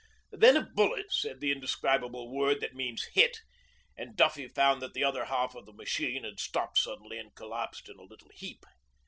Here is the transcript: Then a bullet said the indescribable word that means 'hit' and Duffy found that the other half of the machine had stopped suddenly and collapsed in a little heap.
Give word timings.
Then 0.31 0.57
a 0.57 0.63
bullet 0.63 1.11
said 1.11 1.39
the 1.41 1.51
indescribable 1.51 2.33
word 2.33 2.59
that 2.59 2.73
means 2.73 3.03
'hit' 3.13 3.41
and 3.95 4.15
Duffy 4.17 4.47
found 4.47 4.81
that 4.81 4.95
the 4.95 5.03
other 5.03 5.25
half 5.25 5.53
of 5.53 5.67
the 5.67 5.73
machine 5.73 6.23
had 6.23 6.39
stopped 6.39 6.79
suddenly 6.79 7.19
and 7.19 7.35
collapsed 7.35 7.87
in 7.87 7.99
a 7.99 8.03
little 8.03 8.29
heap. 8.33 8.65